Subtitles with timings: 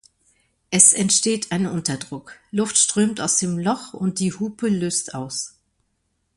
[0.71, 5.57] Es entsteht ein Unterdruck, Luft strömt aus dem Loch und die Hupe löst aus.